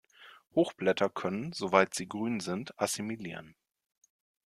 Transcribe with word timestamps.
Hochblätter 0.55 1.11
können, 1.11 1.53
soweit 1.53 1.93
sie 1.93 2.07
grün 2.07 2.39
sind, 2.39 2.73
assimilieren. 2.79 3.53